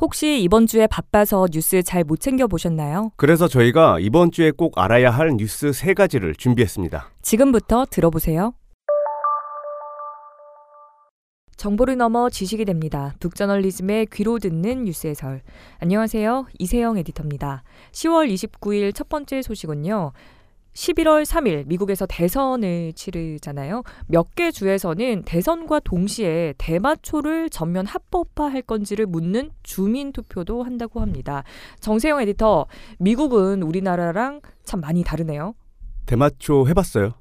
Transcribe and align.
혹시 0.00 0.42
이번 0.42 0.66
주에 0.66 0.86
바빠서 0.86 1.46
뉴스 1.50 1.82
잘 1.82 2.04
못 2.04 2.20
챙겨 2.20 2.46
보셨나요? 2.46 3.10
그래서 3.16 3.48
저희가 3.48 3.98
이번 4.00 4.30
주에 4.30 4.50
꼭 4.50 4.78
알아야 4.78 5.10
할 5.10 5.30
뉴스 5.36 5.72
세 5.72 5.94
가지를 5.94 6.34
준비했습니다. 6.34 7.10
지금부터 7.22 7.86
들어보세요. 7.90 8.52
정보를 11.56 11.96
넘어 11.96 12.28
지식이 12.28 12.66
됩니다. 12.66 13.14
북저널리즘의 13.18 14.08
귀로 14.12 14.38
듣는 14.38 14.84
뉴스 14.84 15.06
해설. 15.06 15.40
안녕하세요. 15.80 16.46
이세영 16.58 16.98
에디터입니다. 16.98 17.62
10월 17.92 18.30
29일 18.32 18.94
첫 18.94 19.08
번째 19.08 19.40
소식은요. 19.40 20.12
11월 20.76 21.24
3일 21.24 21.66
미국에서 21.66 22.06
대선을 22.06 22.92
치르잖아요. 22.92 23.82
몇 24.08 24.26
개 24.36 24.50
주에서는 24.50 25.22
대선과 25.24 25.80
동시에 25.80 26.52
대마초를 26.58 27.48
전면 27.48 27.86
합법화할 27.86 28.60
건지를 28.62 29.06
묻는 29.06 29.50
주민 29.62 30.12
투표도 30.12 30.62
한다고 30.62 31.00
합니다. 31.00 31.42
정세영 31.80 32.20
에디터, 32.20 32.66
미국은 32.98 33.62
우리나라랑 33.62 34.42
참 34.64 34.80
많이 34.82 35.02
다르네요. 35.02 35.54
대마초 36.04 36.68
해봤어요? 36.68 37.14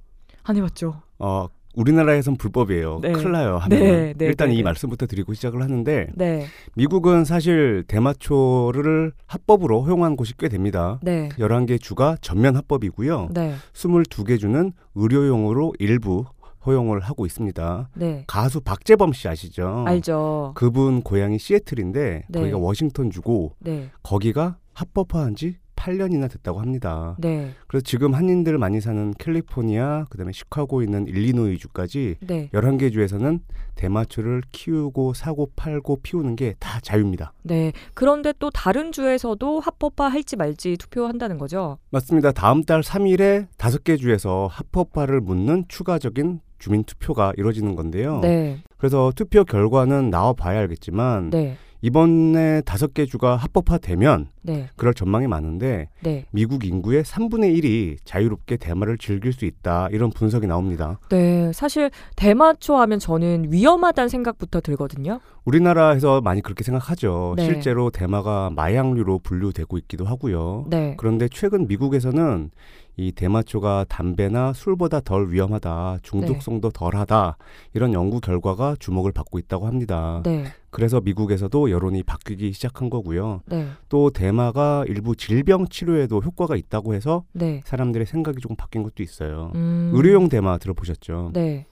안 0.43 0.57
해봤죠. 0.57 1.01
어, 1.19 1.47
우리나라에선 1.75 2.37
불법이에요. 2.37 2.99
네. 3.01 3.11
큰일 3.11 3.31
나요. 3.31 3.57
하면 3.57 3.79
네, 3.79 4.13
네, 4.13 4.25
일단 4.25 4.49
네, 4.49 4.55
이 4.55 4.57
네. 4.57 4.63
말씀부터 4.63 5.05
드리고 5.05 5.33
시작을 5.33 5.61
하는데 5.61 6.07
네, 6.15 6.45
미국은 6.75 7.25
사실 7.25 7.83
대마초를 7.87 9.13
합법으로 9.27 9.81
허용한 9.81 10.15
곳이 10.15 10.33
꽤 10.37 10.49
됩니다. 10.49 10.99
네, 11.03 11.29
11개 11.37 11.79
주가 11.79 12.17
전면 12.21 12.55
합법이고요. 12.55 13.29
네, 13.33 13.55
22개 13.73 14.39
주는 14.39 14.71
의료용으로 14.95 15.73
일부 15.79 16.25
허용을 16.65 16.99
하고 16.99 17.25
있습니다. 17.25 17.89
네. 17.93 18.23
가수 18.27 18.59
박재범 18.61 19.13
씨 19.13 19.27
아시죠? 19.27 19.83
알죠. 19.87 20.53
그분 20.55 21.01
고향이 21.01 21.37
시애틀인데 21.37 22.23
네. 22.27 22.39
거기가 22.39 22.57
워싱턴 22.57 23.11
주고 23.11 23.53
네, 23.59 23.89
거기가 24.01 24.57
합법화한 24.73 25.35
지 25.35 25.57
8년이나 25.85 26.29
됐다고 26.31 26.59
합니다. 26.59 27.15
네, 27.19 27.51
그래서 27.67 27.83
지금 27.83 28.13
한인들 28.13 28.57
많이 28.57 28.81
사는 28.81 29.13
캘리포니아, 29.19 30.05
그다음에 30.09 30.31
시카고에 30.31 30.85
있는 30.85 31.05
일리노이 31.07 31.57
주까지 31.59 32.15
네, 32.21 32.49
11개 32.53 32.91
주에서는 32.91 33.39
대마초를 33.75 34.41
키우고 34.51 35.13
사고 35.13 35.49
팔고 35.55 35.99
피우는 36.01 36.35
게 36.35 36.55
다 36.59 36.79
자유입니다. 36.81 37.33
네. 37.43 37.71
그런데 37.93 38.33
또 38.39 38.49
다른 38.49 38.91
주에서도 38.91 39.59
합법화 39.59 40.07
할지 40.09 40.35
말지 40.35 40.77
투표한다는 40.77 41.37
거죠. 41.37 41.77
맞습니다. 41.91 42.31
다음 42.31 42.63
달 42.63 42.81
3일에 42.81 43.47
5개 43.57 43.99
주에서 43.99 44.47
합법화를 44.51 45.21
묻는 45.21 45.65
추가적인 45.67 46.39
주민 46.57 46.83
투표가 46.85 47.33
이루어지는 47.37 47.75
건데요. 47.75 48.19
네, 48.21 48.59
그래서 48.77 49.11
투표 49.15 49.43
결과는 49.43 50.09
나와 50.09 50.33
봐야 50.33 50.59
알겠지만 50.59 51.29
네, 51.29 51.57
이번에 51.85 52.61
5개 52.61 53.07
주가 53.07 53.35
합법화되면 53.35 54.29
네, 54.41 54.69
그럴 54.75 54.95
전망이 54.95 55.27
많은데 55.27 55.89
네. 56.01 56.25
미국 56.31 56.65
인구의 56.65 57.03
3분의 57.03 57.55
1이 57.59 57.97
자유롭게 58.03 58.57
대마를 58.57 58.97
즐길 58.97 59.33
수 59.33 59.45
있다. 59.45 59.89
이런 59.91 60.09
분석이 60.09 60.47
나옵니다. 60.47 60.99
네, 61.09 61.51
사실 61.53 61.91
대마초 62.15 62.75
하면 62.77 62.97
저는 62.97 63.51
위험하다는 63.51 64.09
생각부터 64.09 64.61
들거든요. 64.61 65.19
우리나라에서 65.45 66.21
많이 66.21 66.41
그렇게 66.41 66.63
생각하죠. 66.63 67.35
네. 67.37 67.45
실제로 67.45 67.91
대마가 67.91 68.49
마약류로 68.55 69.19
분류되고 69.19 69.77
있기도 69.77 70.05
하고요. 70.05 70.65
네, 70.71 70.95
그런데 70.97 71.27
최근 71.31 71.67
미국에서는 71.67 72.49
이 72.97 73.11
대마초가 73.11 73.85
담배나 73.89 74.53
술보다 74.53 75.01
덜 75.01 75.31
위험하다, 75.31 75.99
중독성도 76.01 76.69
덜하다 76.71 77.37
이런 77.73 77.93
연구 77.93 78.21
결과가 78.21 78.75
주목을 78.79 79.11
받고 79.11 79.37
있다고 79.39 79.67
합니다. 79.67 80.21
네, 80.23 80.45
그래서 80.69 81.01
미국에서도 81.01 81.71
여론이 81.71 82.03
바뀌기 82.03 82.53
시작한 82.53 82.89
거고요. 82.89 83.41
네, 83.47 83.67
또 83.89 84.09
대마가 84.09 84.85
일부 84.87 85.15
질병 85.15 85.67
치료에도 85.67 86.19
효과가 86.19 86.55
있다고 86.55 86.93
해서 86.93 87.23
네. 87.33 87.61
사람들의 87.65 88.07
생각이 88.07 88.39
조금 88.39 88.55
바뀐 88.55 88.83
것도 88.83 89.03
있어요. 89.03 89.51
음, 89.55 89.91
의료용 89.93 90.29
대마 90.29 90.57
들어보셨죠? 90.57 91.31
네, 91.33 91.65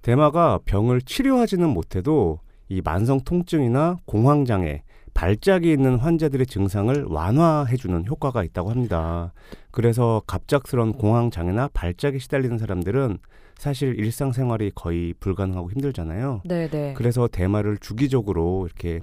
대마가 0.00 0.58
병을 0.64 1.02
치료하지는 1.02 1.68
못해도 1.68 2.40
이 2.68 2.80
만성 2.82 3.20
통증이나 3.20 3.98
공황 4.06 4.46
장애, 4.46 4.82
발작이 5.14 5.70
있는 5.70 5.96
환자들의 5.96 6.46
증상을 6.46 7.04
완화해주는 7.08 8.06
효과가 8.06 8.44
있다고 8.44 8.70
합니다. 8.70 9.32
그래서 9.70 10.22
갑작스런 10.26 10.92
공황 10.92 11.30
장애나 11.30 11.68
발작에 11.72 12.18
시달리는 12.18 12.58
사람들은 12.58 13.18
사실 13.56 13.98
일상생활이 13.98 14.72
거의 14.74 15.14
불가능하고 15.20 15.70
힘들잖아요. 15.70 16.42
네, 16.44 16.68
네. 16.68 16.94
그래서 16.96 17.28
대마를 17.28 17.78
주기적으로 17.78 18.66
이렇게 18.66 19.00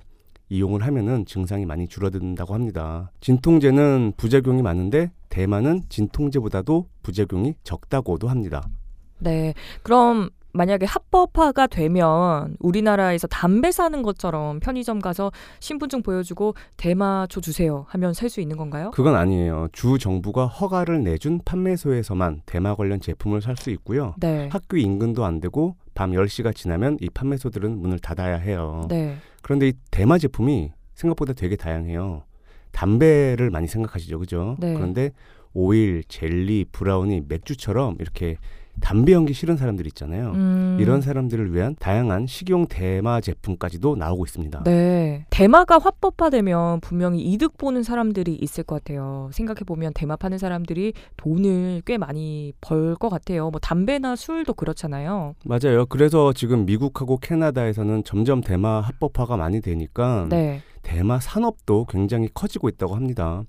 이용을 0.50 0.82
하면은 0.82 1.26
증상이 1.26 1.66
많이 1.66 1.88
줄어든다고 1.88 2.54
합니다. 2.54 3.12
진통제는 3.22 4.14
부작용이 4.18 4.62
많은데 4.62 5.12
대마는 5.30 5.84
진통제보다도 5.90 6.88
부작용이 7.04 7.54
적다고도 7.64 8.28
합니다. 8.28 8.68
네. 9.20 9.54
그럼 9.84 10.30
만약에 10.54 10.86
합법화가 10.86 11.68
되면 11.68 12.56
우리나라에서 12.60 13.28
담배 13.28 13.72
사는 13.72 14.02
것처럼 14.02 14.60
편의점 14.60 15.00
가서 15.00 15.32
신분증 15.60 16.02
보여주고 16.02 16.56
대마초 16.78 17.42
주세요 17.42 17.86
하면 17.90 18.14
살 18.14 18.30
수 18.30 18.42
있는 18.42 18.58
건가요? 18.58 18.92
그건 18.92 19.16
아니에요. 19.16 19.70
주 19.72 19.98
정부가 19.98 20.46
허가를 20.46 21.04
내준 21.04 21.40
판매소에서만 21.46 22.42
대마 22.46 22.76
관련 22.76 23.00
제품을 23.00 23.42
살 23.42 23.56
수 23.58 23.72
있고요. 23.72 24.14
네. 24.20 24.50
학교 24.52 24.78
인근도 24.78 25.26
안 25.26 25.40
되고 25.40 25.76
밤 25.96 26.12
10시가 26.12 26.56
지나면 26.56 26.98
이 27.02 27.10
판매소들은 27.10 27.80
문을 27.82 28.00
닫아야 28.00 28.38
해요. 28.38 28.86
네. 28.88 29.18
그런데 29.42 29.70
이 29.70 29.74
대마 29.92 30.18
제품이 30.20 30.72
생각보다 30.94 31.34
되게 31.34 31.56
다양해요. 31.56 32.24
담배를 32.72 33.50
많이 33.50 33.68
생각하시죠, 33.68 34.20
그죠? 34.20 34.56
네. 34.60 34.74
그런데 34.76 35.12
오일, 35.54 36.04
젤리, 36.08 36.66
브라우니, 36.72 37.24
맥주처럼 37.28 37.96
이렇게 38.00 38.38
담배 38.82 39.14
연기 39.14 39.34
싫은 39.34 39.58
사람들 39.58 39.86
있잖아요. 39.88 40.32
음, 40.36 40.78
이런 40.80 41.02
사람들을 41.02 41.54
위한 41.54 41.76
다양한 41.80 42.28
식용 42.28 42.68
대마 42.68 43.22
제품까지도 43.22 43.96
나오고 43.96 44.26
있습니다. 44.26 44.64
네. 44.64 45.26
대마가 45.30 45.78
합법화되면 45.78 46.82
분명히 46.82 47.22
이득 47.22 47.58
보는 47.58 47.84
사람들이 47.84 48.36
있을 48.36 48.64
것 48.64 48.76
같아요. 48.84 49.30
생각해 49.34 49.60
보면 49.66 49.94
대마 49.94 50.16
파는 50.16 50.38
사람들이 50.38 50.94
돈을 51.18 51.82
꽤 51.86 51.98
많이 51.98 52.54
벌 52.62 52.96
것 53.00 53.10
같아요. 53.10 53.50
뭐 53.50 53.60
담배나 53.60 54.16
술도 54.16 54.54
그렇잖아요. 54.56 55.36
맞아요. 55.46 55.86
그래서 55.86 56.34
지금 56.34 56.66
미국하고 56.66 57.18
캐나다에서는 57.18 58.04
점점 58.04 58.42
대마 58.42 58.82
합법화가 58.82 59.38
많이 59.38 59.62
되니까 59.62 60.28
네. 60.30 60.62
대마 60.82 61.20
산업도 61.20 61.86
굉장히 61.90 62.30
커지고 62.34 62.68
있다고 62.70 62.96
합니다. 62.96 63.44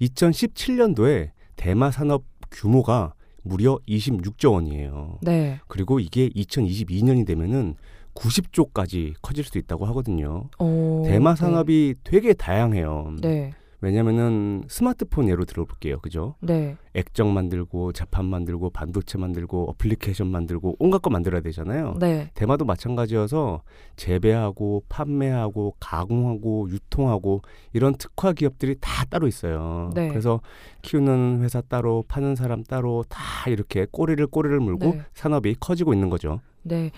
2017년도에 0.00 1.30
대마 1.56 1.90
산업 1.90 2.24
규모가 2.50 3.14
무려 3.44 3.78
26조 3.86 4.54
원이에요. 4.54 5.18
네. 5.22 5.60
그리고 5.68 6.00
이게 6.00 6.28
2022년이 6.30 7.26
되면은 7.26 7.76
90조까지 8.14 9.14
커질 9.22 9.44
수 9.44 9.58
있다고 9.58 9.86
하거든요. 9.86 10.48
어, 10.58 11.02
대마 11.04 11.36
산업이 11.36 11.94
되게 12.04 12.32
다양해요. 12.32 13.16
네. 13.20 13.52
왜냐면은 13.84 14.62
스마트폰 14.66 15.28
예로 15.28 15.44
들어볼게요. 15.44 15.98
그죠? 16.00 16.36
네. 16.40 16.76
액정 16.94 17.34
만들고 17.34 17.92
자판 17.92 18.24
만들고 18.24 18.70
반도체 18.70 19.18
만들고 19.18 19.70
어플리케이션 19.70 20.26
만들고 20.26 20.76
온갖 20.78 21.02
거 21.02 21.10
만들어야 21.10 21.42
되잖아요. 21.42 21.94
네. 22.00 22.30
대마도 22.32 22.64
마찬가지여서 22.64 23.60
재배하고 23.96 24.84
판매하고 24.88 25.74
가공하고 25.80 26.70
유통하고 26.70 27.42
이런 27.74 27.94
특화 27.96 28.32
기업들이 28.32 28.76
다 28.80 29.04
따로 29.04 29.26
있어요. 29.26 29.90
네. 29.94 30.08
그래서 30.08 30.40
키우는 30.80 31.40
회사 31.42 31.60
따로 31.60 32.04
파는 32.08 32.36
사람 32.36 32.64
따로 32.64 33.04
다 33.10 33.20
이렇게 33.50 33.86
꼬리를 33.90 34.26
꼬리를 34.26 34.58
물고 34.60 34.86
네. 34.86 35.02
산업이 35.12 35.56
커지고 35.60 35.92
있는 35.92 36.08
거죠. 36.08 36.40
네. 36.62 36.90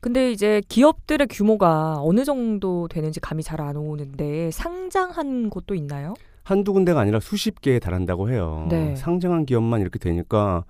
근데 0.00 0.30
이제 0.30 0.62
기업들의 0.68 1.26
규모가 1.28 1.96
어느 2.00 2.24
정도 2.24 2.86
되는지 2.88 3.20
감이 3.20 3.42
잘 3.42 3.60
안 3.60 3.76
오는데 3.76 4.50
상장한 4.52 5.50
곳도 5.50 5.74
있나요? 5.74 6.14
한두 6.44 6.72
군데가 6.72 7.00
아니라 7.00 7.18
수십 7.20 7.60
개에 7.60 7.78
달한다고 7.80 8.30
해요. 8.30 8.66
네. 8.70 8.94
상장한 8.96 9.44
기업만 9.44 9.80
이렇게 9.80 9.98
되니까 9.98 10.64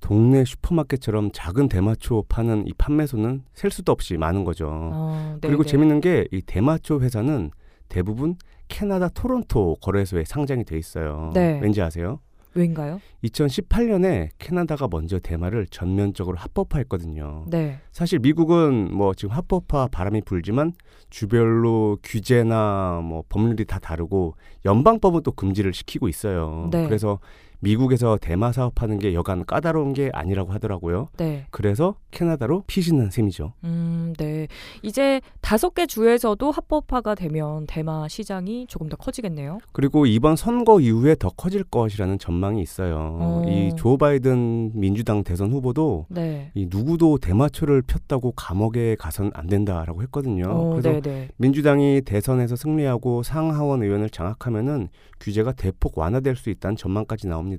동네 0.00 0.44
슈퍼마켓처럼 0.46 1.30
작은 1.32 1.68
대마초 1.68 2.24
파는 2.28 2.66
이 2.66 2.72
판매소는 2.72 3.42
셀 3.52 3.70
수도 3.70 3.92
없이 3.92 4.16
많은 4.16 4.44
거죠. 4.44 4.68
어, 4.72 5.36
네, 5.40 5.48
그리고 5.48 5.62
네. 5.62 5.70
재밌는 5.70 6.00
게 6.00 6.26
이 6.32 6.40
대마초 6.40 7.00
회사는 7.02 7.50
대부분 7.90 8.36
캐나다 8.68 9.08
토론토 9.08 9.76
거래소에 9.82 10.24
상장이 10.24 10.64
돼 10.64 10.78
있어요. 10.78 11.30
네. 11.34 11.60
왠지 11.62 11.82
아세요? 11.82 12.20
왜인가요? 12.54 13.00
2018년에 13.24 14.30
캐나다가 14.38 14.88
먼저 14.90 15.18
대마를 15.18 15.66
전면적으로 15.66 16.36
합법화했거든요. 16.38 17.46
네. 17.48 17.78
사실 17.92 18.18
미국은 18.18 18.92
뭐 18.92 19.14
지금 19.14 19.34
합법화 19.34 19.88
바람이 19.88 20.22
불지만 20.22 20.72
주별로 21.10 21.98
규제나 22.02 23.00
뭐 23.04 23.24
법률이 23.28 23.64
다 23.64 23.78
다르고 23.78 24.34
연방법은 24.64 25.22
또 25.22 25.32
금지를 25.32 25.72
시키고 25.72 26.08
있어요. 26.08 26.68
네. 26.70 26.84
그래서 26.86 27.18
미국에서 27.60 28.18
대마 28.20 28.52
사업하는 28.52 28.98
게 28.98 29.14
여간 29.14 29.44
까다로운 29.44 29.92
게 29.92 30.10
아니라고 30.12 30.52
하더라고요. 30.52 31.08
네. 31.16 31.46
그래서 31.50 31.94
캐나다로 32.10 32.64
피신한 32.66 33.10
셈이죠. 33.10 33.52
음, 33.64 34.14
네. 34.18 34.48
이제 34.82 35.20
다섯 35.40 35.74
개 35.74 35.86
주에서도 35.86 36.50
합법화가 36.50 37.14
되면 37.14 37.66
대마 37.66 38.08
시장이 38.08 38.66
조금 38.66 38.88
더 38.88 38.96
커지겠네요. 38.96 39.58
그리고 39.72 40.06
이번 40.06 40.36
선거 40.36 40.80
이후에 40.80 41.14
더 41.18 41.28
커질 41.28 41.62
것이라는 41.64 42.18
전망이 42.18 42.60
있어요. 42.62 43.18
어. 43.20 43.44
이조 43.46 43.98
바이든 43.98 44.72
민주당 44.74 45.22
대선 45.22 45.52
후보도 45.52 46.06
네. 46.08 46.50
이 46.54 46.66
누구도 46.68 47.18
대마초를 47.18 47.82
폈다고 47.82 48.32
감옥에 48.32 48.96
가선 48.96 49.30
안 49.34 49.46
된다라고 49.46 50.02
했거든요. 50.02 50.44
어, 50.48 50.70
그래서 50.70 50.90
네, 50.90 51.00
네. 51.00 51.28
민주당이 51.36 52.02
대선에서 52.02 52.56
승리하고 52.56 53.22
상하원 53.22 53.82
의원을 53.82 54.10
장악하면은 54.10 54.88
규제가 55.20 55.52
대폭 55.52 55.98
완화될 55.98 56.34
수 56.34 56.48
있다는 56.50 56.76
전망까지 56.76 57.28
나옵니다. 57.28 57.49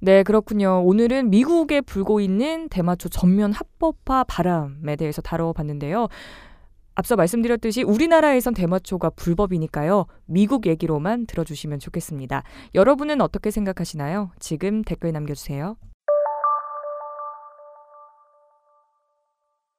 네, 0.00 0.22
그렇군요. 0.22 0.82
오늘은 0.84 1.30
미국에 1.30 1.80
불고 1.80 2.20
있는 2.20 2.68
대마초 2.68 3.08
전면 3.08 3.52
합법화 3.52 4.24
바람에 4.24 4.96
대해서 4.96 5.22
다뤄봤는데요. 5.22 6.08
앞서 6.94 7.16
말씀드렸듯이 7.16 7.82
우리나라에선 7.82 8.54
대마초가 8.54 9.10
불법이니까요. 9.10 10.06
미국 10.26 10.66
얘기로만 10.66 11.26
들어주시면 11.26 11.78
좋겠습니다. 11.78 12.42
여러분은 12.74 13.20
어떻게 13.20 13.50
생각하시나요? 13.50 14.30
지금 14.38 14.82
댓글 14.82 15.12
남겨주세요. 15.12 15.76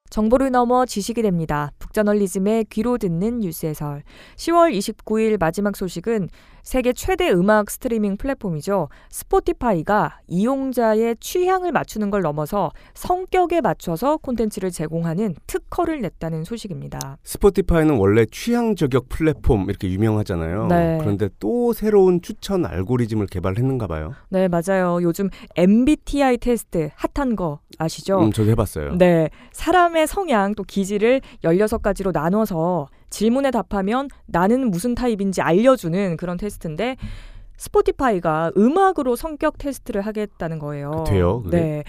정보를 0.10 0.52
넘어 0.52 0.86
지식이 0.86 1.22
됩니다. 1.22 1.72
북저널리즘의 1.80 2.66
귀로 2.70 2.98
듣는 2.98 3.40
뉴스 3.40 3.66
해설. 3.66 4.04
10월 4.36 4.76
29일 4.78 5.40
마지막 5.40 5.76
소식은 5.76 6.30
세계 6.64 6.92
최대 6.92 7.32
음악 7.32 7.70
스트리밍 7.70 8.18
플랫폼이죠. 8.18 8.90
스포티파이가 9.10 10.20
이용자의 10.28 11.16
취향을 11.22 11.72
맞추는 11.72 12.10
걸 12.10 12.22
넘어서 12.22 12.72
성격에 12.94 13.62
맞춰서 13.62 14.18
콘텐츠를 14.18 14.70
제공하는 14.72 15.36
특허를 15.48 16.02
냈다는 16.02 16.44
소식입니다. 16.44 17.20
스포티파이는 17.24 17.96
원래 17.98 18.26
취향 18.26 18.76
저격 18.76 19.08
플랫폼 19.08 19.70
이렇게 19.70 19.90
유명하잖아요. 19.90 20.68
네. 20.68 20.98
그런데 21.00 21.30
또 21.40 21.72
새로운 21.72 22.22
추천 22.22 22.66
알고리즘을 22.66 23.28
개발했는가 23.28 23.88
봐요. 23.88 24.14
네, 24.28 24.50
맞아요. 24.50 25.02
요즘 25.02 25.30
MBTI 25.56 26.38
테스트 26.38 26.90
핫한 26.96 27.38
거 27.38 27.60
아시죠? 27.78 28.20
음, 28.20 28.32
저도 28.34 28.50
해봤어요. 28.52 28.96
네. 28.98 29.30
사람 29.54 29.96
의 29.98 30.08
성향 30.08 30.54
또 30.56 30.64
기질을 30.64 31.22
16가지로 31.44 32.12
나눠서 32.12 32.88
질문에 33.10 33.52
답하면 33.52 34.08
나는 34.26 34.70
무슨 34.70 34.96
타입인지 34.96 35.42
알려주는 35.42 36.18
그런 36.18 36.38
테스트인데 36.38 36.98
스포티파이가 37.58 38.52
음악으로 38.58 39.16
성격 39.16 39.58
테스트를 39.58 40.02
하겠다는 40.02 40.60
거예요. 40.60 41.04
그 41.06 41.12
돼요, 41.12 41.42
그게? 41.42 41.58
네. 41.58 41.84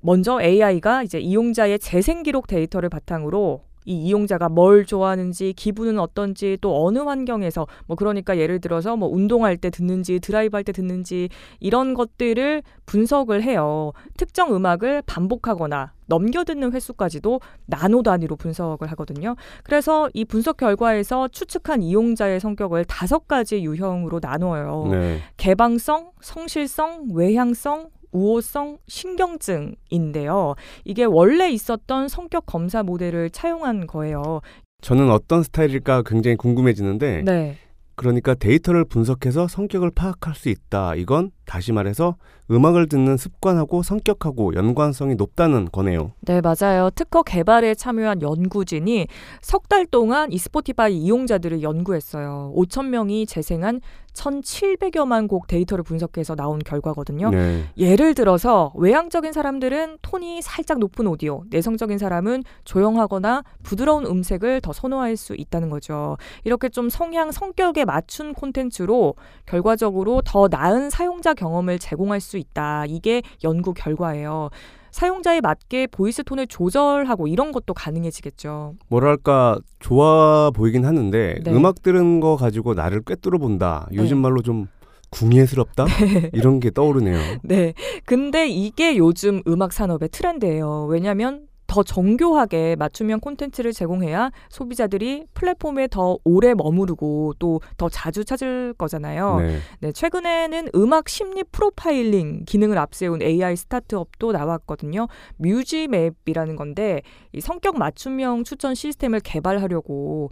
먼저 0.00 0.40
AI가 0.40 1.02
이제 1.02 1.18
이용자의 1.18 1.78
재생 1.78 2.22
기록 2.22 2.46
데이터를 2.46 2.88
바탕으로 2.88 3.62
이 3.86 3.94
이용자가 3.94 4.48
뭘 4.48 4.84
좋아하는지 4.84 5.52
기분은 5.54 5.98
어떤지 5.98 6.58
또 6.60 6.84
어느 6.84 6.98
환경에서 6.98 7.66
뭐 7.86 7.96
그러니까 7.96 8.36
예를 8.36 8.60
들어서 8.60 8.96
뭐 8.96 9.08
운동할 9.08 9.56
때 9.56 9.70
듣는지 9.70 10.18
드라이브 10.20 10.56
할 10.56 10.64
때 10.64 10.72
듣는지 10.72 11.28
이런 11.60 11.94
것들을 11.94 12.62
분석을 12.84 13.42
해요. 13.42 13.92
특정 14.16 14.54
음악을 14.54 15.02
반복하거나 15.06 15.92
넘겨 16.06 16.44
듣는 16.44 16.72
횟수까지도 16.72 17.40
나노 17.66 18.02
단위로 18.02 18.36
분석을 18.36 18.90
하거든요. 18.92 19.36
그래서 19.62 20.08
이 20.14 20.24
분석 20.24 20.56
결과에서 20.56 21.28
추측한 21.28 21.82
이용자의 21.82 22.40
성격을 22.40 22.84
다섯 22.86 23.28
가지 23.28 23.62
유형으로 23.64 24.20
나눠요. 24.22 24.88
네. 24.90 25.20
개방성, 25.36 26.10
성실성, 26.20 27.08
외향성, 27.12 27.90
우호성, 28.12 28.78
신경증인데요. 28.86 30.54
이게 30.84 31.04
원래 31.04 31.50
있었던 31.50 32.08
성격 32.08 32.46
검사 32.46 32.82
모델을 32.82 33.30
차용한 33.30 33.86
거예요. 33.86 34.40
저는 34.80 35.10
어떤 35.10 35.42
스타일일까 35.42 36.02
굉장히 36.06 36.36
궁금해지는데 36.36 37.22
네. 37.24 37.56
그러니까 37.94 38.34
데이터를 38.34 38.84
분석해서 38.84 39.48
성격을 39.48 39.90
파악할 39.90 40.34
수 40.34 40.48
있다. 40.48 40.94
이건 40.94 41.30
다시 41.46 41.72
말해서 41.72 42.16
음악을 42.50 42.88
듣는 42.88 43.16
습관하고 43.16 43.82
성격하고 43.82 44.54
연관성이 44.54 45.14
높다는 45.14 45.68
거네요. 45.72 46.12
네, 46.20 46.40
맞아요. 46.40 46.90
특허 46.90 47.22
개발에 47.22 47.74
참여한 47.74 48.22
연구진이 48.22 49.06
석 49.42 49.66
달 49.68 49.84
동안 49.84 50.30
이 50.32 50.38
스포티파이 50.38 50.96
이용자들을 50.96 51.60
연구했어요. 51.62 52.52
5천 52.54 52.86
명이 52.86 53.26
재생한 53.26 53.80
1,700여만 54.14 55.28
곡 55.28 55.46
데이터를 55.46 55.84
분석해서 55.84 56.34
나온 56.34 56.58
결과거든요. 56.58 57.30
네. 57.30 57.64
예를 57.76 58.14
들어서 58.14 58.72
외향적인 58.76 59.32
사람들은 59.32 59.98
톤이 60.02 60.40
살짝 60.40 60.78
높은 60.78 61.06
오디오, 61.06 61.42
내성적인 61.50 61.98
사람은 61.98 62.42
조용하거나 62.64 63.42
부드러운 63.62 64.06
음색을 64.06 64.62
더 64.62 64.72
선호할 64.72 65.16
수 65.16 65.34
있다는 65.36 65.68
거죠. 65.68 66.16
이렇게 66.44 66.68
좀 66.70 66.88
성향, 66.88 67.30
성격에 67.30 67.84
맞춘 67.84 68.32
콘텐츠로 68.32 69.14
결과적으로 69.44 70.22
더 70.24 70.48
나은 70.50 70.88
사용자 70.90 71.34
경험을 71.36 71.78
제공할 71.78 72.20
수 72.20 72.36
있다. 72.36 72.86
이게 72.86 73.22
연구 73.44 73.72
결과예요. 73.72 74.50
사용자에 74.90 75.42
맞게 75.42 75.88
voice 75.88 76.24
tone을 76.24 76.46
조절하고 76.46 77.28
이런 77.28 77.52
것도 77.52 77.74
가능해지겠죠. 77.74 78.74
뭐랄까 78.88 79.58
좋아 79.78 80.50
보이긴 80.50 80.86
하는데 80.86 81.38
네. 81.44 81.50
음악 81.52 81.82
들은 81.82 82.20
거 82.20 82.36
가지고 82.36 82.72
나를 82.72 83.02
꿰뚫어 83.04 83.38
본다. 83.38 83.86
요즘 83.92 84.16
네. 84.16 84.22
말로 84.22 84.40
좀 84.40 84.68
궁예스럽다 85.10 85.86
이런 86.32 86.60
게 86.60 86.70
떠오르네요. 86.70 87.18
네. 87.44 87.74
근데 88.04 88.48
이게 88.48 88.96
요즘 88.96 89.42
음악 89.46 89.72
산업의 89.72 90.08
트렌드예요. 90.08 90.86
왜냐하면 90.86 91.46
더 91.66 91.82
정교하게 91.82 92.76
맞춤형 92.76 93.20
콘텐츠를 93.20 93.72
제공해야 93.72 94.30
소비자들이 94.48 95.24
플랫폼에 95.34 95.88
더 95.88 96.18
오래 96.24 96.54
머무르고 96.54 97.34
또 97.38 97.60
더 97.76 97.88
자주 97.88 98.24
찾을 98.24 98.74
거잖아요. 98.78 99.40
네. 99.40 99.58
네, 99.80 99.92
최근에는 99.92 100.68
음악 100.74 101.08
심리 101.08 101.42
프로파일링 101.44 102.44
기능을 102.46 102.78
앞세운 102.78 103.22
AI 103.22 103.56
스타트업도 103.56 104.32
나왔거든요. 104.32 105.08
뮤지맵이라는 105.36 106.56
건데 106.56 107.02
이 107.32 107.40
성격 107.40 107.78
맞춤형 107.78 108.44
추천 108.44 108.74
시스템을 108.74 109.20
개발하려고 109.20 110.30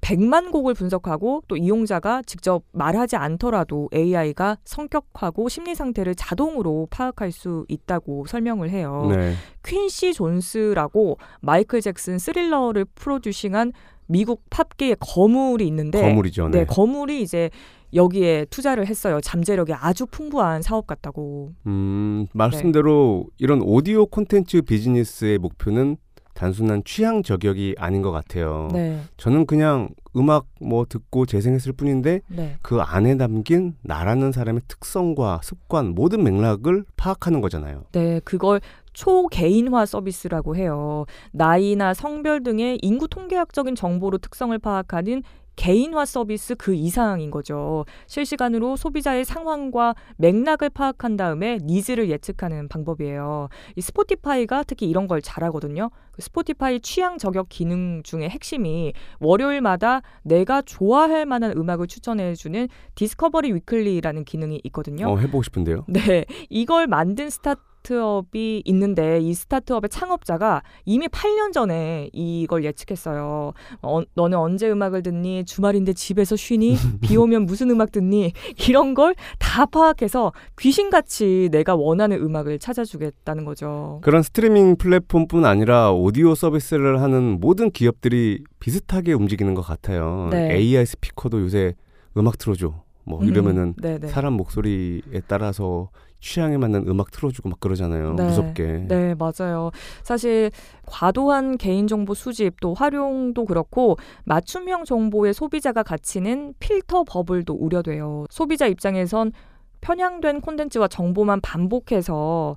100만 0.00 0.50
곡을 0.50 0.74
분석하고 0.74 1.42
또 1.48 1.56
이용자가 1.56 2.22
직접 2.26 2.62
말하지 2.72 3.16
않더라도 3.16 3.88
AI가 3.94 4.58
성격하고 4.64 5.48
심리 5.48 5.74
상태를 5.74 6.14
자동으로 6.14 6.88
파악할 6.90 7.32
수 7.32 7.64
있다고 7.68 8.26
설명을 8.26 8.70
해요. 8.70 9.08
네. 9.14 9.34
퀸시 9.64 10.12
존스라고 10.14 11.18
마이클 11.40 11.80
잭슨 11.80 12.18
스릴러를 12.18 12.84
프로듀싱한 12.94 13.72
미국 14.06 14.42
팝계의 14.50 14.96
거물이 15.00 15.66
있는데 15.66 16.00
거물이죠. 16.00 16.48
네, 16.48 16.60
네. 16.60 16.64
거물이 16.64 17.20
이제 17.22 17.50
여기에 17.94 18.46
투자를 18.50 18.86
했어요. 18.86 19.20
잠재력이 19.20 19.72
아주 19.72 20.06
풍부한 20.06 20.62
사업 20.62 20.86
같다고. 20.86 21.52
음, 21.66 22.26
말씀대로 22.34 23.26
이런 23.38 23.62
오디오 23.62 24.06
콘텐츠 24.06 24.60
비즈니스의 24.62 25.38
목표는 25.38 25.96
단순한 26.38 26.84
취향 26.84 27.24
저격이 27.24 27.74
아닌 27.78 28.00
것 28.00 28.12
같아요. 28.12 28.68
네, 28.72 29.00
저는 29.16 29.44
그냥 29.44 29.88
음악 30.16 30.46
뭐 30.60 30.86
듣고 30.88 31.26
재생했을 31.26 31.72
뿐인데 31.72 32.20
네, 32.28 32.56
그 32.62 32.80
안에 32.80 33.16
담긴 33.16 33.74
나라는 33.82 34.30
사람의 34.30 34.62
특성과 34.68 35.40
습관 35.42 35.96
모든 35.96 36.22
맥락을 36.22 36.84
파악하는 36.96 37.40
거잖아요. 37.40 37.86
네, 37.90 38.20
그걸 38.20 38.60
초개인화 38.92 39.84
서비스라고 39.84 40.54
해요. 40.54 41.06
나이나 41.32 41.92
성별 41.92 42.44
등의 42.44 42.78
인구 42.82 43.08
통계학적인 43.08 43.74
정보로 43.74 44.18
특성을 44.18 44.56
파악하는 44.56 45.24
개인화 45.58 46.04
서비스 46.04 46.54
그 46.54 46.72
이상인 46.72 47.32
거죠. 47.32 47.84
실시간으로 48.06 48.76
소비자의 48.76 49.24
상황과 49.24 49.96
맥락을 50.16 50.70
파악한 50.70 51.16
다음에 51.16 51.58
needs를 51.64 52.08
예측하는 52.10 52.68
방법이에요. 52.68 53.48
이 53.74 53.80
스포티파이가 53.80 54.62
특히 54.62 54.88
이런 54.88 55.08
걸 55.08 55.20
잘하거든요. 55.20 55.90
그 56.12 56.22
스포티파이 56.22 56.78
취향 56.80 57.18
저격 57.18 57.48
기능 57.48 58.02
중에 58.04 58.28
핵심이 58.28 58.92
월요일마다 59.18 60.02
내가 60.22 60.62
좋아할 60.62 61.26
만한 61.26 61.56
음악을 61.56 61.88
추천해주는 61.88 62.68
Discover 62.94 63.52
Weekly라는 63.54 64.24
기능이 64.24 64.60
있거든요. 64.66 65.08
어, 65.08 65.18
해보고 65.18 65.42
싶은데요. 65.42 65.84
네, 65.88 66.24
이걸 66.48 66.86
만든 66.86 67.30
스타트 67.30 67.67
업이 67.96 68.62
있는데 68.66 69.18
이 69.20 69.32
스타트업의 69.34 69.88
창업자가 69.88 70.62
이미 70.84 71.08
8년 71.08 71.52
전에 71.52 72.10
이걸 72.12 72.64
예측했어요. 72.64 73.52
어, 73.82 74.00
너는 74.14 74.36
언제 74.38 74.70
음악을 74.70 75.02
듣니? 75.02 75.44
주말인데 75.44 75.92
집에서 75.94 76.36
쉬니? 76.36 76.76
비 77.00 77.16
오면 77.16 77.46
무슨 77.46 77.70
음악 77.70 77.92
듣니? 77.92 78.32
이런 78.68 78.94
걸 78.94 79.14
다 79.38 79.66
파악해서 79.66 80.32
귀신같이 80.58 81.48
내가 81.50 81.74
원하는 81.74 82.20
음악을 82.22 82.58
찾아주겠다는 82.58 83.44
거죠. 83.44 83.98
그런 84.02 84.22
스트리밍 84.22 84.76
플랫폼뿐 84.76 85.44
아니라 85.44 85.90
오디오 85.92 86.34
서비스를 86.34 87.00
하는 87.00 87.40
모든 87.40 87.70
기업들이 87.70 88.44
비슷하게 88.60 89.14
움직이는 89.14 89.54
것 89.54 89.62
같아요. 89.62 90.28
네. 90.30 90.54
AI 90.54 90.86
스피커도 90.86 91.40
요새 91.40 91.74
음악 92.16 92.38
틀어줘. 92.38 92.74
뭐 93.04 93.24
이러면은 93.24 93.74
음. 93.82 94.00
사람 94.08 94.34
목소리에 94.34 95.22
따라서 95.26 95.88
취향에 96.20 96.56
맞는 96.56 96.88
음악 96.88 97.10
틀어주고 97.10 97.48
막 97.48 97.60
그러잖아요. 97.60 98.14
네. 98.14 98.24
무섭게. 98.24 98.86
네, 98.88 99.14
맞아요. 99.14 99.70
사실 100.02 100.50
과도한 100.86 101.58
개인정보 101.58 102.14
수집 102.14 102.60
또 102.60 102.74
활용도 102.74 103.44
그렇고 103.44 103.96
맞춤형 104.24 104.84
정보의 104.84 105.34
소비자가 105.34 105.82
갇히는 105.82 106.54
필터 106.58 107.04
버블도 107.04 107.54
우려돼요. 107.54 108.26
소비자 108.30 108.66
입장에선 108.66 109.32
편향된 109.80 110.40
콘텐츠와 110.40 110.88
정보만 110.88 111.40
반복해서 111.40 112.56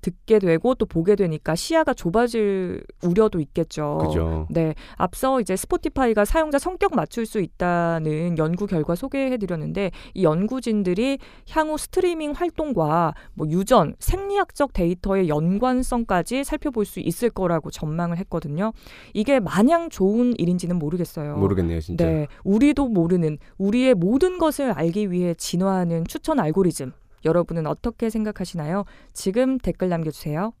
듣게 0.00 0.38
되고 0.38 0.74
또 0.74 0.86
보게 0.86 1.16
되니까 1.16 1.54
시야가 1.54 1.94
좁아질 1.94 2.82
우려도 3.02 3.40
있겠죠. 3.40 3.98
그죠. 4.00 4.46
네, 4.50 4.74
앞서 4.96 5.40
이제 5.40 5.56
스포티파이가 5.56 6.24
사용자 6.24 6.58
성격 6.58 6.94
맞출 6.94 7.26
수 7.26 7.40
있다는 7.40 8.38
연구 8.38 8.66
결과 8.66 8.94
소개해 8.94 9.36
드렸는데 9.38 9.90
이 10.14 10.24
연구진들이 10.24 11.18
향후 11.50 11.76
스트리밍 11.78 12.32
활동과 12.32 13.14
뭐 13.34 13.48
유전, 13.48 13.94
생리학적 13.98 14.72
데이터의 14.72 15.28
연관성까지 15.28 16.44
살펴볼 16.44 16.84
수 16.84 17.00
있을 17.00 17.30
거라고 17.30 17.70
전망을 17.70 18.18
했거든요. 18.18 18.72
이게 19.14 19.40
마냥 19.40 19.90
좋은 19.90 20.34
일인지는 20.38 20.78
모르겠어요. 20.78 21.36
모르겠네요, 21.36 21.80
진짜. 21.80 22.04
네, 22.06 22.26
우리도 22.44 22.88
모르는 22.88 23.38
우리의 23.58 23.94
모든 23.94 24.38
것을 24.38 24.72
알기 24.72 25.10
위해 25.10 25.34
진화하는 25.34 26.04
추천 26.06 26.38
알고리즘. 26.38 26.92
여러분은 27.24 27.66
어떻게 27.66 28.10
생각하시나요? 28.10 28.84
지금 29.12 29.58
댓글 29.58 29.88
남겨주세요. 29.88 30.52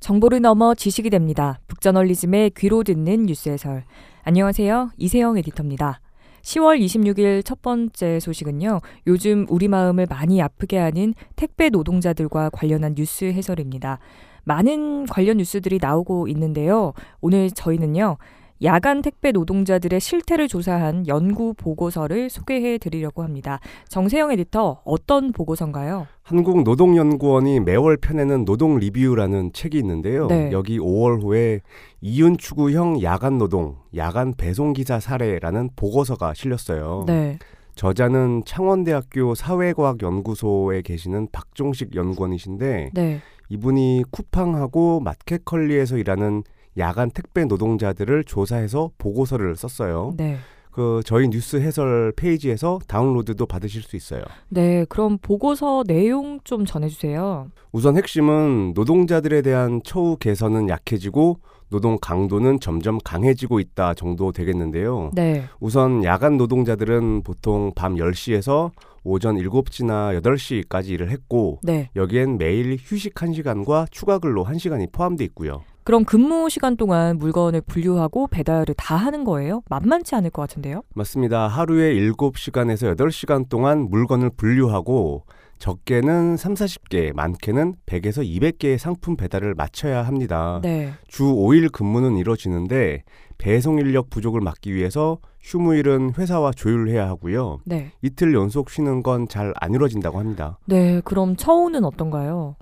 정보를 0.00 0.40
넘어 0.40 0.74
지식이 0.74 1.10
됩니다. 1.10 1.58
북저널리즘의 1.66 2.52
귀로 2.56 2.84
듣는 2.84 3.26
뉴스 3.26 3.48
해설. 3.48 3.84
안녕하세요. 4.22 4.90
이세영 4.98 5.36
에디터입니다. 5.38 6.00
10월 6.42 6.80
26일 6.80 7.44
첫 7.44 7.60
번째 7.60 8.20
소식은요. 8.20 8.80
요즘 9.08 9.46
우리 9.48 9.66
마음을 9.66 10.06
많이 10.08 10.40
아프게 10.40 10.78
하는 10.78 11.12
택배 11.34 11.70
노동자들과 11.70 12.50
관련한 12.50 12.94
뉴스 12.94 13.24
해설입니다. 13.24 13.98
많은 14.44 15.06
관련 15.06 15.38
뉴스들이 15.38 15.78
나오고 15.82 16.28
있는데요. 16.28 16.92
오늘 17.20 17.50
저희는요. 17.50 18.16
야간 18.62 19.02
택배 19.02 19.32
노동자들의 19.32 20.00
실태를 20.00 20.48
조사한 20.48 21.06
연구 21.06 21.52
보고서를 21.54 22.30
소개해 22.30 22.78
드리려고 22.78 23.22
합니다. 23.22 23.60
정세영 23.88 24.32
에디터, 24.32 24.82
어떤 24.84 25.32
보고서인가요? 25.32 26.06
한국노동연구원이 26.22 27.60
매월 27.60 27.96
펴내는 27.96 28.44
노동 28.44 28.78
리뷰라는 28.78 29.52
책이 29.52 29.78
있는데요. 29.78 30.26
네. 30.26 30.50
여기 30.52 30.78
5월호에 30.78 31.60
이윤 32.00 32.38
추구형 32.38 33.02
야간 33.02 33.38
노동, 33.38 33.76
야간 33.94 34.32
배송 34.36 34.72
기사 34.72 35.00
사례라는 35.00 35.70
보고서가 35.76 36.34
실렸어요. 36.34 37.04
네. 37.06 37.38
저자는 37.74 38.42
창원대학교 38.46 39.34
사회과학연구소에 39.34 40.80
계시는 40.80 41.28
박종식 41.30 41.94
연구원이신데 41.94 42.90
네. 42.94 43.20
이분이 43.50 44.04
쿠팡하고 44.10 45.00
마켓컬리에서 45.00 45.98
일하는 45.98 46.42
야간 46.78 47.10
택배 47.10 47.44
노동자들을 47.44 48.24
조사해서 48.24 48.90
보고서를 48.98 49.56
썼어요. 49.56 50.14
네. 50.16 50.36
그 50.70 51.00
저희 51.06 51.28
뉴스 51.28 51.56
해설 51.56 52.12
페이지에서 52.16 52.78
다운로드도 52.86 53.46
받으실 53.46 53.82
수 53.82 53.96
있어요. 53.96 54.22
네. 54.50 54.84
그럼 54.90 55.16
보고서 55.16 55.84
내용 55.86 56.38
좀 56.44 56.66
전해 56.66 56.88
주세요. 56.88 57.48
우선 57.72 57.96
핵심은 57.96 58.74
노동자들에 58.74 59.40
대한 59.40 59.80
처우 59.84 60.18
개선은 60.18 60.68
약해지고 60.68 61.38
노동 61.70 61.96
강도는 61.98 62.60
점점 62.60 62.98
강해지고 63.02 63.58
있다 63.58 63.94
정도 63.94 64.32
되겠는데요. 64.32 65.12
네. 65.14 65.44
우선 65.60 66.04
야간 66.04 66.36
노동자들은 66.36 67.22
보통 67.22 67.72
밤 67.74 67.94
10시에서 67.94 68.70
오전 69.02 69.36
7시나 69.36 70.20
8시까지 70.20 70.88
일을 70.88 71.10
했고 71.10 71.58
네. 71.62 71.88
여기엔 71.96 72.36
매일 72.38 72.76
휴식 72.78 73.14
1시간과 73.14 73.90
추가 73.90 74.18
근로 74.18 74.44
1시간이 74.44 74.92
포함돼 74.92 75.24
있고요. 75.24 75.62
그럼 75.86 76.04
근무 76.04 76.50
시간 76.50 76.76
동안 76.76 77.16
물건을 77.16 77.60
분류하고 77.60 78.26
배달을 78.26 78.74
다 78.76 78.96
하는 78.96 79.22
거예요? 79.22 79.62
만만치 79.70 80.16
않을 80.16 80.30
것 80.30 80.42
같은데요? 80.42 80.82
맞습니다. 80.96 81.46
하루에 81.46 81.94
7시간에서 81.94 82.96
8시간 82.96 83.48
동안 83.48 83.88
물건을 83.88 84.30
분류하고 84.36 85.22
적게는 85.60 86.36
3, 86.36 86.54
40개, 86.54 87.14
많게는 87.14 87.76
100에서 87.86 88.18
200개의 88.26 88.78
상품 88.78 89.16
배달을 89.16 89.54
마쳐야 89.54 90.02
합니다. 90.02 90.58
네. 90.60 90.92
주 91.06 91.22
5일 91.22 91.70
근무는 91.70 92.16
이뤄지는데 92.16 93.04
배송 93.38 93.78
인력 93.78 94.10
부족을 94.10 94.40
막기 94.40 94.74
위해서 94.74 95.18
휴무일은 95.40 96.14
회사와 96.18 96.50
조율해야 96.50 97.06
하고요. 97.06 97.58
네. 97.64 97.92
이틀 98.02 98.34
연속 98.34 98.70
쉬는 98.70 99.04
건 99.04 99.28
잘 99.28 99.52
안 99.60 99.72
이루어진다고 99.72 100.18
합니다. 100.18 100.58
네. 100.66 101.00
그럼 101.04 101.36
처우는 101.36 101.84
어떤가요? 101.84 102.56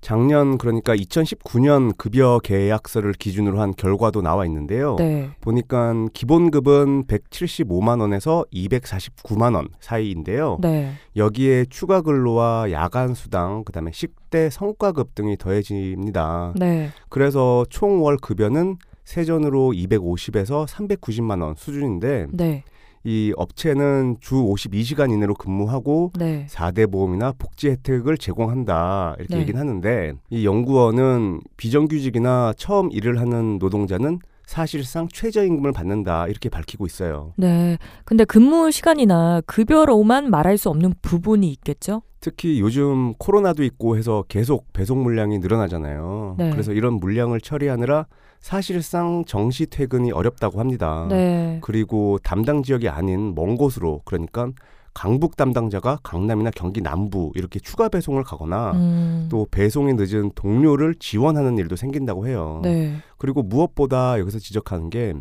작년 0.00 0.58
그러니까 0.58 0.94
2019년 0.94 1.96
급여 1.96 2.38
계약서를 2.42 3.12
기준으로 3.12 3.60
한 3.60 3.74
결과도 3.74 4.22
나와 4.22 4.46
있는데요. 4.46 4.96
네. 4.96 5.30
보니까 5.40 5.94
기본급은 6.12 7.04
175만 7.06 8.00
원에서 8.00 8.44
249만 8.52 9.54
원 9.54 9.68
사이인데요. 9.80 10.58
네. 10.60 10.92
여기에 11.16 11.66
추가 11.70 12.02
근로와 12.02 12.70
야간 12.72 13.14
수당, 13.14 13.64
그다음에 13.64 13.90
식대 13.92 14.50
성과급 14.50 15.14
등이 15.14 15.36
더해집니다. 15.38 16.52
네. 16.56 16.90
그래서 17.08 17.64
총 17.70 17.96
월 18.02 18.16
급여는 18.18 18.76
세전으로 19.04 19.72
250에서 19.72 20.66
390만 20.66 21.42
원 21.42 21.54
수준인데 21.56 22.26
네. 22.32 22.62
이 23.06 23.32
업체는 23.36 24.16
주 24.20 24.34
52시간 24.34 25.12
이내로 25.12 25.34
근무하고 25.34 26.10
네. 26.18 26.44
4대 26.50 26.90
보험이나 26.90 27.30
복지 27.38 27.68
혜택을 27.68 28.18
제공한다 28.18 29.14
이렇게 29.20 29.36
네. 29.36 29.42
얘기는 29.42 29.60
하는데 29.60 30.14
이 30.28 30.44
연구원은 30.44 31.40
비정규직이나 31.56 32.54
처음 32.56 32.90
일을 32.90 33.20
하는 33.20 33.58
노동자는 33.58 34.18
사실상 34.46 35.08
최저임금을 35.08 35.72
받는다 35.72 36.28
이렇게 36.28 36.48
밝히고 36.48 36.86
있어요. 36.86 37.32
네. 37.36 37.76
근데 38.04 38.24
근무 38.24 38.70
시간이나 38.70 39.42
급여로만 39.46 40.30
말할 40.30 40.56
수 40.56 40.70
없는 40.70 40.94
부분이 41.02 41.50
있겠죠? 41.50 42.02
특히 42.20 42.60
요즘 42.60 43.14
코로나도 43.14 43.64
있고 43.64 43.96
해서 43.96 44.24
계속 44.28 44.72
배송 44.72 45.02
물량이 45.02 45.40
늘어나잖아요. 45.40 46.36
네. 46.38 46.50
그래서 46.50 46.72
이런 46.72 46.94
물량을 46.94 47.40
처리하느라 47.40 48.06
사실상 48.40 49.24
정시 49.26 49.66
퇴근이 49.66 50.12
어렵다고 50.12 50.60
합니다. 50.60 51.06
네. 51.10 51.58
그리고 51.62 52.18
담당 52.22 52.62
지역이 52.62 52.88
아닌 52.88 53.34
먼 53.34 53.56
곳으로 53.56 54.02
그러니까 54.04 54.50
강북 54.96 55.36
담당자가 55.36 55.98
강남이나 56.02 56.50
경기 56.54 56.80
남부 56.80 57.30
이렇게 57.34 57.60
추가 57.60 57.90
배송을 57.90 58.24
가거나 58.24 58.72
음. 58.72 59.28
또 59.30 59.46
배송이 59.50 59.92
늦은 59.92 60.30
동료를 60.34 60.94
지원하는 60.94 61.58
일도 61.58 61.76
생긴다고 61.76 62.26
해요. 62.26 62.60
네. 62.64 62.96
그리고 63.18 63.42
무엇보다 63.42 64.18
여기서 64.18 64.38
지적하는 64.38 64.88
게 64.88 65.12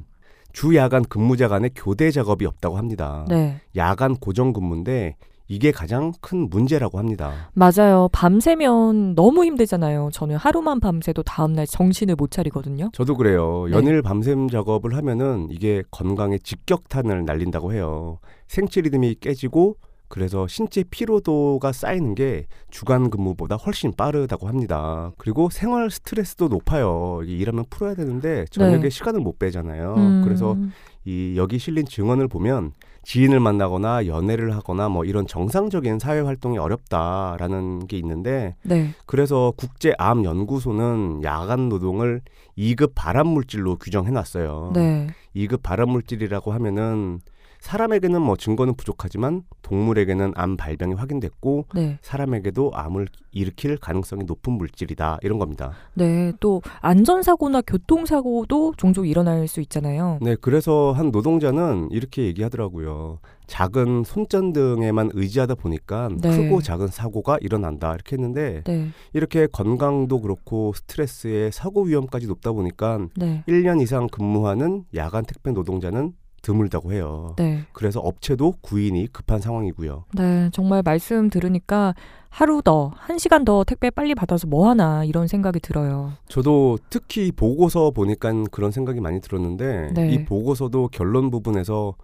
주 0.55 0.73
야간 0.77 1.03
근무자 1.03 1.49
간의 1.49 1.71
교대 1.75 2.09
작업이 2.11 2.45
없다고 2.45 2.77
합니다. 2.77 3.25
네. 3.27 3.59
야간 3.75 4.15
고정 4.15 4.53
근무인데 4.53 5.17
이게 5.47 5.71
가장 5.71 6.11
큰 6.21 6.49
문제라고 6.49 6.97
합니다. 6.97 7.49
맞아요. 7.53 8.09
밤새면 8.11 9.15
너무 9.15 9.45
힘들잖아요. 9.45 10.09
저는 10.11 10.37
하루만 10.37 10.79
밤새도 10.79 11.23
다음날 11.23 11.67
정신을 11.67 12.15
못 12.15 12.31
차리거든요. 12.31 12.89
저도 12.93 13.15
그래요. 13.15 13.65
네. 13.69 13.75
연일 13.75 14.01
밤샘 14.01 14.49
작업을 14.49 14.95
하면은 14.97 15.47
이게 15.51 15.83
건강에 15.91 16.37
직격탄을 16.39 17.25
날린다고 17.25 17.73
해요. 17.73 18.19
생체 18.47 18.81
리듬이 18.81 19.15
깨지고 19.19 19.77
그래서 20.07 20.47
신체 20.47 20.83
피로도가 20.83 21.71
쌓이는 21.71 22.15
게 22.15 22.47
주간 22.69 23.09
근무보다 23.09 23.55
훨씬 23.55 23.91
빠르다고 23.91 24.47
합니다. 24.47 25.11
그리고 25.17 25.49
생활 25.49 25.89
스트레스도 25.89 26.47
높아요. 26.47 27.21
일하면 27.25 27.65
풀어야 27.69 27.95
되는데 27.95 28.45
저녁에 28.51 28.83
네. 28.83 28.89
시간을 28.89 29.19
못 29.19 29.39
빼잖아요. 29.39 29.95
음. 29.95 30.21
그래서 30.23 30.57
이 31.05 31.33
여기 31.37 31.59
실린 31.59 31.85
증언을 31.85 32.27
보면 32.27 32.73
지인을 33.03 33.39
만나거나 33.39 34.07
연애를 34.07 34.55
하거나 34.55 34.89
뭐 34.89 35.05
이런 35.05 35.27
정상적인 35.27 35.99
사회 35.99 36.19
활동이 36.21 36.57
어렵다라는 36.57 37.85
게 37.87 37.97
있는데 37.99 38.55
네. 38.63 38.89
그래서 39.05 39.53
국제 39.55 39.93
암 39.99 40.25
연구소는 40.25 41.23
야간 41.23 41.69
노동을 41.69 42.21
2급 42.57 42.93
발암 42.95 43.27
물질로 43.27 43.77
규정해 43.77 44.09
놨어요. 44.09 44.71
네. 44.73 45.07
2급 45.35 45.61
발암 45.61 45.89
물질이라고 45.89 46.51
하면은 46.53 47.19
사람에게는 47.65 48.21
뭐 48.21 48.37
증거는 48.37 48.75
부족하지만 48.75 49.41
동물에게는 49.63 50.33
암 50.35 50.55
발병이 50.55 50.93
확인됐고 50.93 51.65
네. 51.73 51.97
사람에게도 52.03 52.69
암을 52.75 53.07
일으킬 53.31 53.77
가능성이 53.77 54.23
높은 54.23 54.53
물질이다 54.53 55.17
이런 55.23 55.39
겁니다. 55.39 55.71
네. 55.95 56.31
또 56.39 56.61
안전사고나 56.81 57.61
교통사고도 57.61 58.75
종종 58.77 59.07
일어날 59.07 59.47
수 59.47 59.61
있잖아요. 59.61 60.19
네, 60.21 60.35
그래서 60.39 60.91
한 60.91 61.09
노동자는 61.09 61.89
이렇게 61.89 62.27
얘기하더라고요. 62.27 63.17
작은 63.47 64.03
손전등에만 64.05 65.09
의지하다 65.15 65.55
보니까 65.55 66.09
네. 66.21 66.37
크고 66.37 66.61
작은 66.61 66.87
사고가 66.89 67.39
일어난다 67.41 67.95
이렇게 67.95 68.15
했는데 68.15 68.61
네. 68.65 68.89
이렇게 69.13 69.47
건강도 69.47 70.21
그렇고 70.21 70.71
스트레스에 70.75 71.49
사고 71.49 71.81
위험까지 71.81 72.27
높다 72.27 72.51
보니까 72.51 73.07
네. 73.15 73.43
1년 73.47 73.81
이상 73.81 74.07
근무하는 74.07 74.85
야간 74.93 75.25
택배 75.25 75.51
노동자는 75.51 76.13
드물다고 76.45 76.93
해요. 76.93 77.33
네. 77.37 77.63
그래서 77.73 77.99
업체도 77.99 78.55
구인이 78.61 79.07
급한 79.11 79.41
상황이고요. 79.41 80.05
네. 80.13 80.49
정말 80.53 80.83
말씀 80.85 81.31
들으니까 81.31 81.95
하루 82.29 82.61
더, 82.61 82.91
한 82.95 83.17
시간 83.17 83.43
더 83.45 83.63
택배 83.63 83.89
빨리 83.89 84.13
받아서 84.13 84.45
뭐 84.45 84.69
하나 84.69 85.03
이런 85.03 85.27
생각이 85.27 85.59
들어요. 85.59 86.11
저도 86.27 86.77
특히 86.91 87.31
보고서 87.31 87.89
보니까 87.89 88.31
그런 88.51 88.69
생각이 88.69 89.01
많이 89.01 89.21
들었는데 89.21 89.93
네. 89.95 90.11
이 90.11 90.23
보고서도 90.25 90.89
결론 90.91 91.31
부분에서 91.31 91.95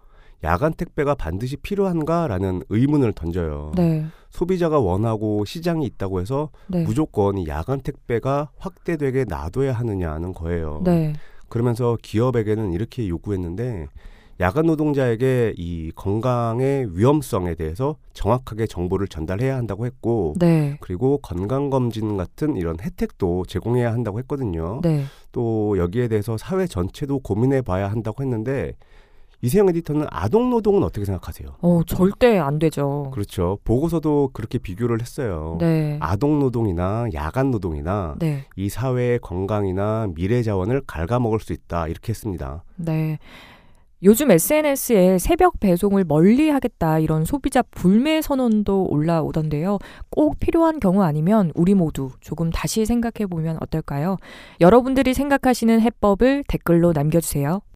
야간 0.43 0.73
택배가 0.73 1.13
반드시 1.13 1.55
필요한가라는 1.57 2.63
의문을 2.69 3.13
던져요. 3.13 3.73
네. 3.75 4.05
소비자가 4.31 4.79
원하고 4.79 5.45
시장이 5.45 5.85
있다고 5.85 6.19
해서 6.19 6.49
네. 6.67 6.83
무조건 6.83 7.37
이 7.37 7.45
야간 7.47 7.79
택배가 7.79 8.49
확대되게 8.57 9.25
놔둬야 9.25 9.73
하느냐는 9.73 10.33
거예요. 10.33 10.81
네. 10.83 11.13
그러면서 11.47 11.95
기업에게는 12.01 12.71
이렇게 12.71 13.07
요구했는데 13.07 13.87
야간 14.41 14.65
노동자에게 14.65 15.53
이 15.55 15.91
건강의 15.95 16.97
위험성에 16.97 17.53
대해서 17.53 17.95
정확하게 18.13 18.65
정보를 18.65 19.07
전달해야 19.07 19.55
한다고 19.55 19.85
했고 19.85 20.33
네. 20.39 20.77
그리고 20.81 21.19
건강 21.19 21.69
검진 21.69 22.17
같은 22.17 22.55
이런 22.55 22.77
혜택도 22.81 23.45
제공해야 23.45 23.93
한다고 23.93 24.17
했거든요. 24.19 24.81
네. 24.81 25.03
또 25.31 25.77
여기에 25.77 26.07
대해서 26.07 26.37
사회 26.37 26.65
전체도 26.65 27.19
고민해 27.19 27.61
봐야 27.61 27.89
한다고 27.89 28.23
했는데 28.23 28.73
이세영 29.43 29.69
에디터는 29.69 30.07
아동 30.09 30.51
노동은 30.51 30.83
어떻게 30.83 31.03
생각하세요? 31.05 31.49
어, 31.61 31.81
절대 31.87 32.37
안 32.37 32.59
되죠. 32.59 33.09
그렇죠. 33.11 33.57
보고서도 33.63 34.31
그렇게 34.33 34.59
비교를 34.59 35.01
했어요. 35.01 35.57
네. 35.59 35.97
아동 35.99 36.39
노동이나 36.39 37.07
야간 37.13 37.49
노동이나 37.49 38.15
네. 38.19 38.45
이 38.55 38.69
사회의 38.69 39.19
건강이나 39.19 40.09
미래 40.13 40.43
자원을 40.43 40.81
갉아먹을 40.85 41.39
수 41.39 41.53
있다 41.53 41.87
이렇게 41.87 42.09
했습니다. 42.09 42.63
네. 42.75 43.17
요즘 44.03 44.31
SNS에 44.31 45.19
새벽 45.19 45.59
배송을 45.59 46.05
멀리 46.05 46.49
하겠다 46.49 46.97
이런 46.97 47.23
소비자 47.23 47.61
불매 47.61 48.23
선언도 48.23 48.87
올라오던데요. 48.89 49.77
꼭 50.09 50.39
필요한 50.39 50.79
경우 50.79 51.03
아니면 51.03 51.51
우리 51.53 51.75
모두 51.75 52.09
조금 52.19 52.49
다시 52.49 52.85
생각해 52.85 53.27
보면 53.29 53.57
어떨까요? 53.61 54.17
여러분들이 54.59 55.13
생각하시는 55.13 55.81
해법을 55.81 56.45
댓글로 56.47 56.93
남겨주세요. 56.93 57.61